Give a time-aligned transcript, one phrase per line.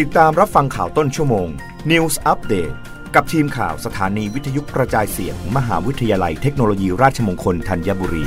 [0.00, 1.48] ติดตามรับฟังข่าวต้นชั่วโมง
[1.90, 2.74] News Update
[3.14, 8.24] กับทีมข่าวสถานีวิทยุกระจายเสียงมหาวิทยาลัยเทคโนโลยีราชมงคลธัญบุรี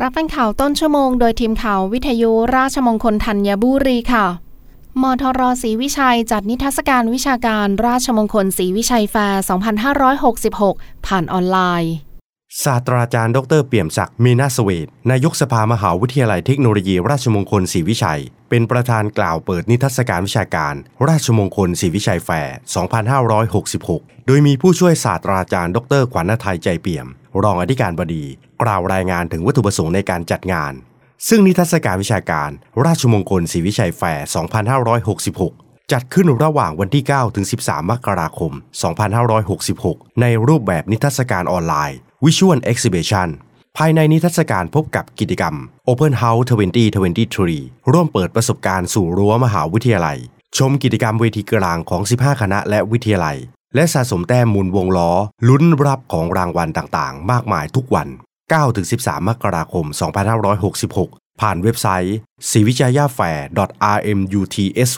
[0.00, 4.26] รับฟังข่าวต้นชั่วโมงโดยทีมข่าววิทยุราชมงคลธัญบุรีค่ะ
[5.02, 9.42] มทรศรีวิชัยจัดนิทรรศการวิชาการราชมงคลศรีวิชัยแฟร์
[10.44, 11.94] 2566 ผ่านออนไลน์
[12.64, 20.74] ศาสตราจารย์ดรเปี่ยมศักดิ์มีนาสเวตนายกสภามหาวิทยาลัยเทคโนโลยี ราชมงคลศรีวิชัย เป็นประธานกล่าวเปิดนิทรรศการวิชาการ
[21.08, 22.54] ราชมงคลศรีวิชัยแฟร์
[23.40, 27.06] 2566 โดยมีผู้ช่วยศาสตราจารย์ดรขวัญหทัยใจเปี่ยม
[27.42, 28.24] รองอธิการบดี
[28.62, 30.72] กล่าวรายงานถึงวัตถุประสงค์ในการจัดงาน
[31.28, 32.50] ซึ่งนิทรรศการวิชาการ
[32.84, 34.26] ราชมงคลศรีวิชัยแฟร์
[35.08, 38.52] 2566จัดขึ้นระหว่างวันที่ 9 ถึง 13 มกราคม
[39.36, 43.28] 2566 ในรูปแบบนิทรรศการออนไลน์ Visual Exhibition
[43.76, 45.54] ภายในนิทรรศการพบกับกิจกรรม
[45.88, 46.44] Open House
[47.18, 50.18] 2023 ร่วมเปิดประสบการณ์สู่รั้วมหาวิทยาลัย
[50.58, 53.36] ชมกิจกรรมเวทีกลางของ 15 คณะและวิทยาลัย
[53.74, 55.10] และสะสมแต้มมูลวงล้อ
[55.48, 58.08] ลุ้นรับของรางวัลต่างๆ มากมายทุกวัน
[58.68, 59.84] 9-13 มกราคม
[60.62, 62.16] 2566 ผ่านเว็บไซต์
[62.50, 64.88] c i v i j a y a f a i r rmutsv.ac.th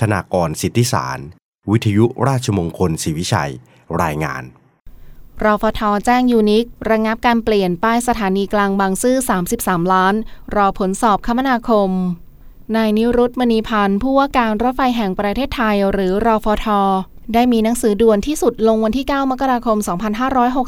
[0.00, 1.18] ธนากรสิทธิสาร
[1.70, 3.52] วิทยุราชมงคลศรีวิชัย
[4.04, 4.44] รายงาน
[5.44, 9.16] รฟทแจ้งยูนิคระงับการเปลี่ยนป้ายสถานีกลางบางซื่อ
[9.54, 10.14] 33 ล้าน
[10.56, 11.90] รอผลสอบคมนาคม
[12.76, 16.66] นายนิรุตมณีพันธ์ผู้ว่าการรถไฟแห่งประเทศไทย หรือรอฟท
[17.34, 19.78] ได้มีหนังสือด่วนที่สุดลงวันที่ 9 มกราคม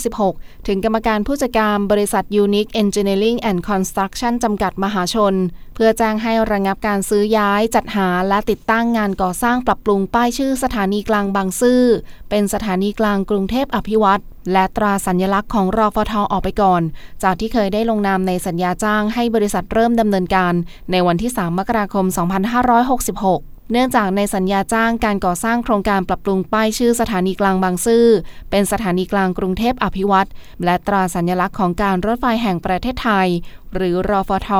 [0.08, 5.34] 2566 ถึงกรรมการผู้จัดการบริษัท Unique Engineering and Construction จำกัดมหาชน
[5.74, 11.82] เพื่อแจ้งให้ระงับการซื้อย้ายจัดหาและติดตั้งงานก่อสร้างปรับปรุงป้ายชื่อสถานีกลางบางซื่อ
[12.30, 16.82] เป็นสถานีกลางกรุงเทพอภิวัตร และตราสัญลักษณ์ของรอฟทออกไปก่อน
[17.22, 20.54] จากที่เคยได้ลงนามในสัญญาจ้างให้บริษัทเริ่มดำเนินการ
[20.90, 28.06] ในวันที่ 3 มกราคม 2566เนื่องจากในสัญญาจ้างการก่อสร้างโครงการปรับปรุงป้ายชื่อสถานีกลางบางซื่อ
[28.50, 30.28] เป็นสถานีกลางกรุงเทพอภิวัตร
[30.64, 33.28] และตราสัญลักษณ์ของการรถไฟแห่งประเทศไทย
[33.74, 34.50] หรือรอฟท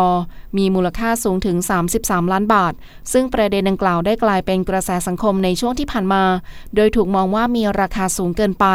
[0.59, 1.57] มีมูลค่าสูงถึง
[1.95, 2.73] 33 ล้านบาท
[3.13, 6.25] ซึ่งประเด็นดังกล่าวได้กลายเป็นกระแสสังคมในช่วงที่ผ่านมา
[6.75, 8.67] โดยถูกมองว่ามีราคาสูงเกินไป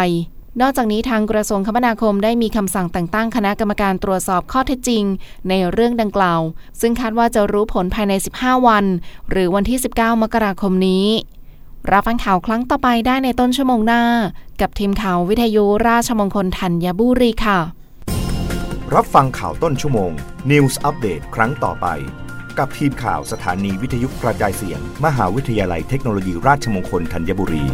[0.62, 5.03] นอกจากนี้ทางกระทรวงคมนาคมได้มีคำสั่งแต่งตั้งคณะกรรมการตรวจสอบข้อเท็จจริง
[5.50, 6.41] ในเรื่องดังกล่าว
[6.81, 8.86] ซึ่งคาดว่าจะรู้ผลภายใน 15 วัน
[9.31, 11.06] หรือวันที่ 19 มกราคมนี้
[11.92, 14.03] รับฟังข่าวครั้งต่อไปได้ในต้นชั่วโมงหน้า
[14.62, 17.59] กับทีมข่าววิทยุราชมงคลธัญบุรีค่ะ
[18.96, 20.12] รับฟังข่าวต้นชั่วโมง
[20.52, 21.88] News Update ครั้งต่อไป
[22.58, 27.66] กับทีมข่าวสถานีวิทยุกระจายเสียง มหาวิทยาลัยเทคโนโลยีราชมงคลธัญบุรี